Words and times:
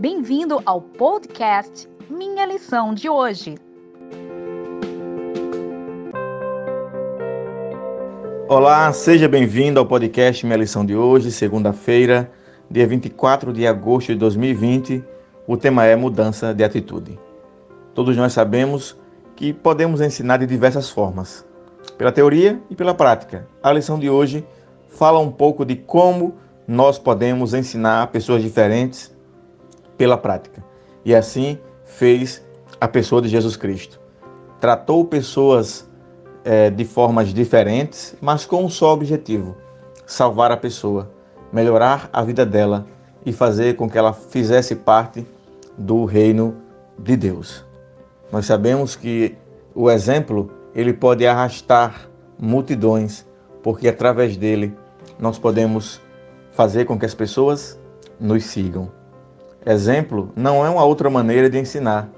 Bem-vindo 0.00 0.62
ao 0.64 0.80
podcast 0.80 1.90
Minha 2.08 2.46
Lição 2.46 2.94
de 2.94 3.08
Hoje. 3.08 3.56
Olá, 8.48 8.92
seja 8.92 9.28
bem-vindo 9.28 9.80
ao 9.80 9.86
podcast 9.86 10.46
Minha 10.46 10.58
Lição 10.58 10.86
de 10.86 10.94
Hoje, 10.94 11.32
segunda-feira, 11.32 12.30
dia 12.70 12.86
24 12.86 13.52
de 13.52 13.66
agosto 13.66 14.12
de 14.12 14.18
2020. 14.20 15.02
O 15.48 15.56
tema 15.56 15.84
é 15.84 15.96
mudança 15.96 16.54
de 16.54 16.62
atitude. 16.62 17.18
Todos 17.92 18.16
nós 18.16 18.32
sabemos 18.32 18.96
que 19.34 19.52
podemos 19.52 20.00
ensinar 20.00 20.36
de 20.36 20.46
diversas 20.46 20.88
formas, 20.88 21.44
pela 21.96 22.12
teoria 22.12 22.62
e 22.70 22.76
pela 22.76 22.94
prática. 22.94 23.48
A 23.60 23.72
lição 23.72 23.98
de 23.98 24.08
hoje 24.08 24.46
fala 24.86 25.18
um 25.18 25.32
pouco 25.32 25.64
de 25.64 25.74
como 25.74 26.36
nós 26.68 27.00
podemos 27.00 27.52
ensinar 27.52 28.06
pessoas 28.12 28.44
diferentes 28.44 29.17
pela 29.98 30.16
prática. 30.16 30.64
E 31.04 31.14
assim 31.14 31.58
fez 31.84 32.42
a 32.80 32.88
pessoa 32.88 33.20
de 33.20 33.28
Jesus 33.28 33.56
Cristo. 33.56 34.00
Tratou 34.60 35.04
pessoas 35.04 35.88
é, 36.44 36.70
de 36.70 36.84
formas 36.84 37.34
diferentes, 37.34 38.14
mas 38.20 38.46
com 38.46 38.64
um 38.64 38.70
só 38.70 38.92
objetivo: 38.94 39.56
salvar 40.06 40.50
a 40.50 40.56
pessoa, 40.56 41.10
melhorar 41.52 42.08
a 42.12 42.22
vida 42.22 42.46
dela 42.46 42.86
e 43.26 43.32
fazer 43.32 43.76
com 43.76 43.90
que 43.90 43.98
ela 43.98 44.12
fizesse 44.12 44.74
parte 44.74 45.26
do 45.76 46.04
reino 46.04 46.56
de 46.98 47.16
Deus. 47.16 47.64
Nós 48.32 48.46
sabemos 48.46 48.96
que 48.96 49.36
o 49.74 49.90
exemplo 49.90 50.50
ele 50.74 50.92
pode 50.92 51.26
arrastar 51.26 52.08
multidões, 52.38 53.26
porque 53.62 53.88
através 53.88 54.36
dele 54.36 54.76
nós 55.18 55.38
podemos 55.38 56.00
fazer 56.52 56.84
com 56.84 56.98
que 56.98 57.06
as 57.06 57.14
pessoas 57.14 57.78
nos 58.18 58.44
sigam. 58.44 58.97
Exemplo 59.70 60.32
não 60.34 60.64
é 60.64 60.70
uma 60.70 60.82
outra 60.82 61.10
maneira 61.10 61.50
de 61.50 61.58
ensinar, 61.58 62.08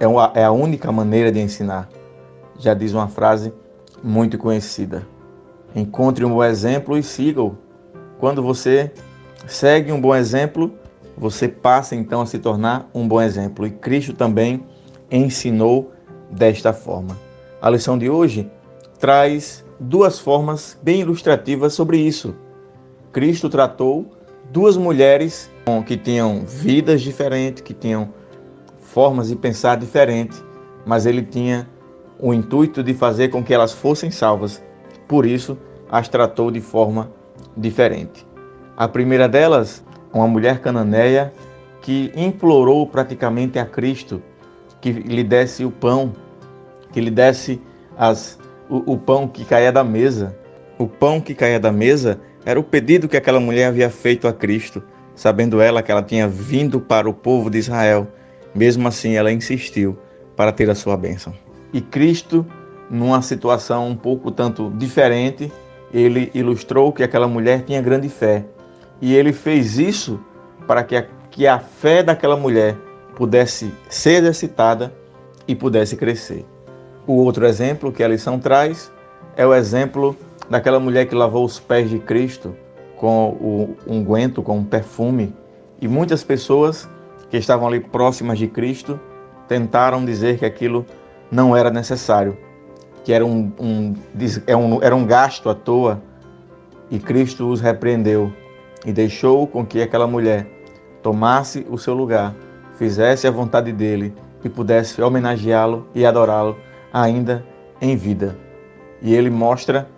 é, 0.00 0.08
uma, 0.08 0.32
é 0.34 0.42
a 0.42 0.50
única 0.50 0.90
maneira 0.90 1.30
de 1.30 1.38
ensinar. 1.38 1.88
Já 2.58 2.74
diz 2.74 2.92
uma 2.92 3.06
frase 3.06 3.54
muito 4.02 4.36
conhecida. 4.36 5.06
Encontre 5.72 6.24
um 6.24 6.30
bom 6.30 6.42
exemplo 6.42 6.98
e 6.98 7.02
siga-o. 7.04 7.56
Quando 8.18 8.42
você 8.42 8.90
segue 9.46 9.92
um 9.92 10.00
bom 10.00 10.16
exemplo, 10.16 10.74
você 11.16 11.46
passa 11.46 11.94
então 11.94 12.22
a 12.22 12.26
se 12.26 12.40
tornar 12.40 12.90
um 12.92 13.06
bom 13.06 13.22
exemplo. 13.22 13.64
E 13.68 13.70
Cristo 13.70 14.12
também 14.12 14.66
ensinou 15.08 15.92
desta 16.28 16.72
forma. 16.72 17.16
A 17.62 17.70
lição 17.70 17.96
de 17.96 18.10
hoje 18.10 18.50
traz 18.98 19.64
duas 19.78 20.18
formas 20.18 20.76
bem 20.82 21.02
ilustrativas 21.02 21.72
sobre 21.72 21.98
isso. 21.98 22.34
Cristo 23.12 23.48
tratou 23.48 24.10
duas 24.50 24.76
mulheres 24.76 25.50
que 25.86 25.96
tinham 25.96 26.40
vidas 26.46 27.00
diferentes, 27.02 27.62
que 27.62 27.74
tinham 27.74 28.12
formas 28.78 29.28
de 29.28 29.36
pensar 29.36 29.76
diferentes, 29.76 30.42
mas 30.84 31.06
ele 31.06 31.22
tinha 31.22 31.68
o 32.18 32.34
intuito 32.34 32.82
de 32.82 32.94
fazer 32.94 33.28
com 33.28 33.42
que 33.42 33.54
elas 33.54 33.72
fossem 33.72 34.10
salvas. 34.10 34.62
Por 35.06 35.24
isso, 35.24 35.56
as 35.90 36.08
tratou 36.08 36.50
de 36.50 36.60
forma 36.60 37.10
diferente. 37.56 38.26
A 38.76 38.88
primeira 38.88 39.28
delas, 39.28 39.84
uma 40.12 40.26
mulher 40.26 40.60
cananeia 40.60 41.32
que 41.82 42.12
implorou 42.14 42.86
praticamente 42.86 43.58
a 43.58 43.64
Cristo 43.64 44.22
que 44.80 44.92
lhe 44.92 45.22
desse 45.22 45.64
o 45.64 45.70
pão, 45.70 46.12
que 46.92 47.00
lhe 47.00 47.10
desse 47.10 47.60
as, 47.96 48.38
o, 48.68 48.94
o 48.94 48.98
pão 48.98 49.28
que 49.28 49.44
caía 49.44 49.70
da 49.70 49.84
mesa. 49.84 50.36
O 50.80 50.88
pão 50.88 51.20
que 51.20 51.34
caía 51.34 51.60
da 51.60 51.70
mesa 51.70 52.18
era 52.42 52.58
o 52.58 52.64
pedido 52.64 53.06
que 53.06 53.18
aquela 53.18 53.38
mulher 53.38 53.66
havia 53.66 53.90
feito 53.90 54.26
a 54.26 54.32
Cristo, 54.32 54.82
sabendo 55.14 55.60
ela 55.60 55.82
que 55.82 55.92
ela 55.92 56.02
tinha 56.02 56.26
vindo 56.26 56.80
para 56.80 57.06
o 57.06 57.12
povo 57.12 57.50
de 57.50 57.58
Israel. 57.58 58.08
Mesmo 58.54 58.88
assim, 58.88 59.14
ela 59.14 59.30
insistiu 59.30 59.98
para 60.34 60.50
ter 60.52 60.70
a 60.70 60.74
sua 60.74 60.96
bênção. 60.96 61.34
E 61.70 61.82
Cristo, 61.82 62.46
numa 62.88 63.20
situação 63.20 63.88
um 63.88 63.94
pouco 63.94 64.30
tanto 64.30 64.72
diferente, 64.74 65.52
ele 65.92 66.30
ilustrou 66.32 66.94
que 66.94 67.02
aquela 67.02 67.28
mulher 67.28 67.62
tinha 67.66 67.82
grande 67.82 68.08
fé. 68.08 68.46
E 69.02 69.14
ele 69.14 69.34
fez 69.34 69.78
isso 69.78 70.18
para 70.66 70.82
que 70.82 70.96
a, 70.96 71.06
que 71.30 71.46
a 71.46 71.58
fé 71.58 72.02
daquela 72.02 72.38
mulher 72.38 72.74
pudesse 73.16 73.70
ser 73.90 74.22
exercitada 74.22 74.90
e 75.46 75.54
pudesse 75.54 75.94
crescer. 75.94 76.46
O 77.06 77.16
outro 77.16 77.44
exemplo 77.44 77.92
que 77.92 78.02
a 78.02 78.08
lição 78.08 78.38
traz 78.38 78.90
é 79.36 79.46
o 79.46 79.54
exemplo 79.54 80.16
daquela 80.50 80.80
mulher 80.80 81.06
que 81.06 81.14
lavou 81.14 81.44
os 81.44 81.60
pés 81.60 81.88
de 81.88 82.00
Cristo 82.00 82.56
com 82.96 83.30
o 83.40 83.76
unguento, 83.86 84.42
com 84.42 84.58
um 84.58 84.64
perfume. 84.64 85.32
E 85.80 85.86
muitas 85.86 86.24
pessoas 86.24 86.88
que 87.30 87.36
estavam 87.36 87.68
ali 87.68 87.78
próximas 87.78 88.36
de 88.36 88.48
Cristo 88.48 89.00
tentaram 89.48 90.04
dizer 90.04 90.38
que 90.38 90.44
aquilo 90.44 90.84
não 91.30 91.56
era 91.56 91.70
necessário, 91.70 92.36
que 93.04 93.12
era 93.12 93.24
um, 93.24 93.52
um, 93.58 93.94
é 94.46 94.84
era 94.86 94.94
um 94.94 95.06
gasto 95.06 95.48
à 95.48 95.54
toa. 95.54 96.02
E 96.90 96.98
Cristo 96.98 97.48
os 97.48 97.60
repreendeu 97.60 98.32
e 98.84 98.92
deixou 98.92 99.46
com 99.46 99.64
que 99.64 99.80
aquela 99.80 100.08
mulher 100.08 100.46
tomasse 101.00 101.64
o 101.70 101.78
seu 101.78 101.94
lugar, 101.94 102.34
fizesse 102.76 103.26
a 103.26 103.30
vontade 103.30 103.72
dele 103.72 104.12
e 104.44 104.48
pudesse 104.48 105.00
homenageá-lo 105.00 105.86
e 105.94 106.04
adorá-lo 106.04 106.56
ainda 106.92 107.46
em 107.80 107.96
vida. 107.96 108.36
E 109.00 109.14
ele 109.14 109.30
mostra 109.30 109.88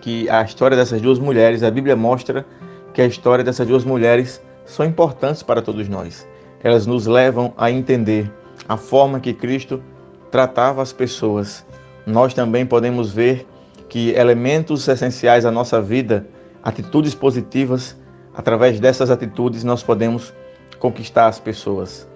que 0.00 0.28
a 0.30 0.42
história 0.42 0.76
dessas 0.76 1.00
duas 1.00 1.18
mulheres, 1.18 1.62
a 1.62 1.70
Bíblia 1.70 1.96
mostra 1.96 2.46
que 2.92 3.02
a 3.02 3.06
história 3.06 3.44
dessas 3.44 3.66
duas 3.66 3.84
mulheres 3.84 4.40
são 4.64 4.84
importantes 4.84 5.42
para 5.42 5.62
todos 5.62 5.88
nós. 5.88 6.26
Elas 6.62 6.86
nos 6.86 7.06
levam 7.06 7.52
a 7.56 7.70
entender 7.70 8.30
a 8.68 8.76
forma 8.76 9.20
que 9.20 9.32
Cristo 9.32 9.82
tratava 10.30 10.82
as 10.82 10.92
pessoas. 10.92 11.64
Nós 12.06 12.34
também 12.34 12.66
podemos 12.66 13.12
ver 13.12 13.46
que 13.88 14.10
elementos 14.10 14.86
essenciais 14.86 15.46
à 15.46 15.50
nossa 15.50 15.80
vida, 15.80 16.26
atitudes 16.62 17.14
positivas, 17.14 17.96
através 18.34 18.78
dessas 18.78 19.10
atitudes 19.10 19.64
nós 19.64 19.82
podemos 19.82 20.32
conquistar 20.78 21.26
as 21.26 21.40
pessoas, 21.40 22.08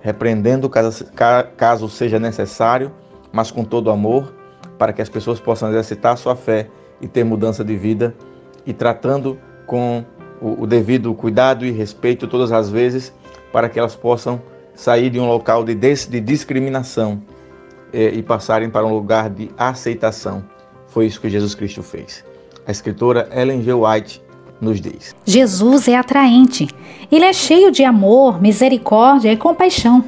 repreendendo 0.00 0.68
caso, 0.68 1.88
seja 1.88 2.18
necessário, 2.18 2.90
mas 3.32 3.50
com 3.50 3.64
todo 3.64 3.90
amor, 3.90 4.34
para 4.78 4.92
que 4.92 5.02
as 5.02 5.08
pessoas 5.08 5.38
possam 5.38 5.68
exercitar 5.68 6.16
sua 6.16 6.34
fé 6.34 6.68
e 7.02 7.08
ter 7.08 7.24
mudança 7.24 7.62
de 7.64 7.76
vida, 7.76 8.14
e 8.64 8.72
tratando 8.72 9.38
com 9.66 10.04
o, 10.40 10.66
devido 10.66 11.12
cuidado 11.14 11.66
e 11.66 11.70
respeito 11.70 12.26
todas 12.26 12.52
as 12.52 12.70
vezes, 12.70 13.12
para 13.52 13.68
que 13.68 13.78
elas 13.78 13.94
possam 13.94 14.40
sair 14.74 15.10
de 15.10 15.20
um 15.20 15.26
local 15.26 15.62
de, 15.62 15.74
de 15.74 16.20
discriminação 16.20 17.20
eh, 17.92 18.12
e 18.14 18.22
passarem 18.22 18.70
para 18.70 18.86
um 18.86 18.94
lugar 18.94 19.28
de 19.28 19.50
aceitação. 19.58 20.42
Foi 20.86 21.06
isso 21.06 21.20
que 21.20 21.28
Jesus 21.28 21.54
Cristo 21.54 21.82
fez. 21.82 22.24
A 22.66 22.70
escritora 22.70 23.28
Ellen 23.34 23.62
G. 23.62 23.72
White 23.72 24.22
nos 24.60 24.80
diz: 24.80 25.14
Jesus 25.24 25.88
é 25.88 25.96
atraente. 25.96 26.68
Ele 27.10 27.24
é 27.24 27.32
cheio 27.32 27.70
de 27.70 27.84
amor, 27.84 28.40
misericórdia 28.40 29.32
e 29.32 29.36
compaixão. 29.36 30.04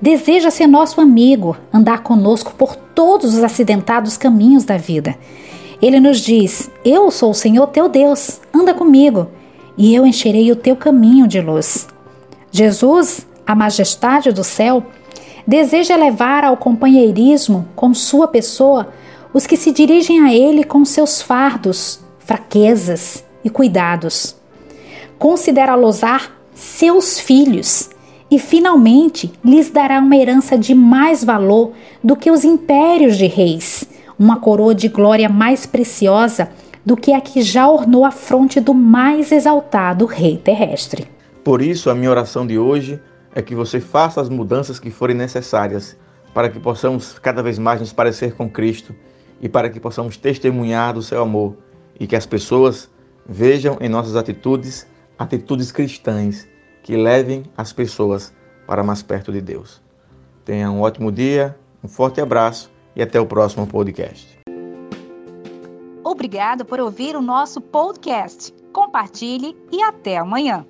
Deseja 0.00 0.50
ser 0.50 0.66
nosso 0.66 1.00
amigo, 1.00 1.56
andar 1.72 2.02
conosco 2.02 2.54
por 2.54 2.76
todos 2.76 3.34
os 3.34 3.42
acidentados 3.42 4.16
caminhos 4.18 4.64
da 4.64 4.76
vida. 4.76 5.16
Ele 5.80 6.00
nos 6.00 6.20
diz: 6.20 6.70
Eu 6.84 7.10
sou 7.10 7.30
o 7.30 7.34
Senhor 7.34 7.66
teu 7.68 7.88
Deus, 7.88 8.40
anda 8.52 8.72
comigo, 8.72 9.28
e 9.76 9.94
eu 9.94 10.06
encherei 10.06 10.50
o 10.50 10.56
teu 10.56 10.76
caminho 10.76 11.26
de 11.26 11.40
luz. 11.40 11.86
Jesus, 12.50 13.26
a 13.46 13.54
majestade 13.54 14.32
do 14.32 14.42
céu, 14.42 14.82
deseja 15.46 15.96
levar 15.96 16.44
ao 16.44 16.56
companheirismo 16.56 17.68
com 17.76 17.92
sua 17.94 18.26
pessoa 18.26 18.88
os 19.32 19.46
que 19.46 19.56
se 19.56 19.70
dirigem 19.70 20.22
a 20.22 20.34
ele 20.34 20.64
com 20.64 20.84
seus 20.84 21.20
fardos, 21.20 22.00
fraquezas 22.18 23.24
e 23.44 23.50
cuidados. 23.50 24.34
Considera-los-á 25.18 26.22
seus 26.54 27.20
filhos 27.20 27.90
e 28.30 28.38
finalmente 28.38 29.32
lhes 29.44 29.70
dará 29.70 29.98
uma 29.98 30.16
herança 30.16 30.58
de 30.58 30.74
mais 30.74 31.22
valor 31.22 31.72
do 32.02 32.16
que 32.16 32.30
os 32.30 32.44
impérios 32.44 33.16
de 33.16 33.26
reis, 33.26 33.86
uma 34.18 34.38
coroa 34.38 34.74
de 34.74 34.88
glória 34.88 35.28
mais 35.28 35.66
preciosa 35.66 36.48
do 36.84 36.96
que 36.96 37.12
a 37.12 37.20
que 37.20 37.42
já 37.42 37.68
ornou 37.68 38.04
a 38.04 38.10
fronte 38.10 38.60
do 38.60 38.72
mais 38.72 39.32
exaltado 39.32 40.06
rei 40.06 40.36
terrestre. 40.36 41.08
Por 41.42 41.60
isso, 41.60 41.90
a 41.90 41.94
minha 41.94 42.10
oração 42.10 42.46
de 42.46 42.58
hoje 42.58 43.00
é 43.34 43.42
que 43.42 43.54
você 43.54 43.80
faça 43.80 44.20
as 44.20 44.28
mudanças 44.28 44.78
que 44.78 44.90
forem 44.90 45.16
necessárias 45.16 45.96
para 46.32 46.48
que 46.48 46.60
possamos 46.60 47.18
cada 47.18 47.42
vez 47.42 47.58
mais 47.58 47.80
nos 47.80 47.92
parecer 47.92 48.34
com 48.34 48.48
Cristo 48.48 48.94
e 49.40 49.48
para 49.48 49.68
que 49.68 49.80
possamos 49.80 50.16
testemunhar 50.16 50.94
do 50.94 51.02
seu 51.02 51.22
amor 51.22 51.56
e 51.98 52.06
que 52.06 52.16
as 52.16 52.26
pessoas 52.26 52.90
vejam 53.28 53.76
em 53.80 53.88
nossas 53.88 54.16
atitudes 54.16 54.86
atitudes 55.18 55.72
cristãs 55.72 56.46
que 56.82 56.96
levem 56.96 57.44
as 57.56 57.72
pessoas 57.72 58.32
para 58.66 58.82
mais 58.82 59.02
perto 59.02 59.32
de 59.32 59.40
Deus. 59.40 59.82
Tenha 60.44 60.70
um 60.70 60.82
ótimo 60.82 61.10
dia, 61.10 61.56
um 61.82 61.88
forte 61.88 62.20
abraço 62.20 62.70
e 62.96 63.02
até 63.02 63.20
o 63.20 63.26
próximo 63.26 63.66
podcast. 63.66 64.36
Obrigado 66.02 66.64
por 66.64 66.80
ouvir 66.80 67.14
o 67.14 67.20
nosso 67.20 67.60
podcast. 67.60 68.54
Compartilhe 68.72 69.56
e 69.70 69.82
até 69.82 70.16
amanhã. 70.16 70.64